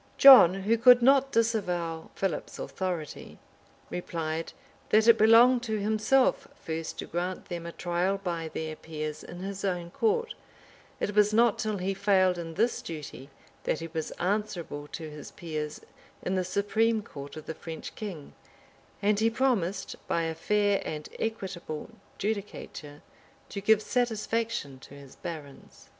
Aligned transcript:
{1202.} 0.19 0.23
John, 0.23 0.63
who 0.67 0.83
could 0.83 1.03
not 1.03 1.31
disavow 1.31 2.09
Philip's 2.15 2.57
authority, 2.57 3.37
replied, 3.91 4.51
that 4.89 5.07
it 5.07 5.15
belonged 5.15 5.61
to 5.61 5.77
himself 5.79 6.47
first 6.59 6.97
to 6.97 7.05
grant 7.05 7.45
them 7.49 7.67
a 7.67 7.71
trial 7.71 8.17
by 8.17 8.47
their 8.47 8.75
peers 8.75 9.23
in 9.23 9.41
his 9.41 9.63
own 9.63 9.91
court; 9.91 10.33
it 10.99 11.13
was 11.13 11.35
not 11.35 11.59
till 11.59 11.77
he 11.77 11.93
failed 11.93 12.39
in 12.39 12.55
this 12.55 12.81
duty, 12.81 13.29
that 13.65 13.79
he 13.79 13.89
was 13.89 14.09
answerable 14.19 14.87
to 14.87 15.07
his 15.11 15.29
peers 15.29 15.81
in 16.23 16.33
the 16.33 16.43
supreme 16.43 17.03
court 17.03 17.37
of 17.37 17.45
the 17.45 17.53
French 17.53 17.93
king; 17.93 18.33
and 19.03 19.19
he 19.19 19.29
promised, 19.29 19.95
by 20.07 20.23
a 20.23 20.33
fair 20.33 20.81
and 20.83 21.09
equitable 21.19 21.91
judicature, 22.17 23.03
to 23.49 23.61
give 23.61 23.83
satisfaction 23.83 24.79
to 24.79 24.95
his 24.95 25.15
barons. 25.17 25.89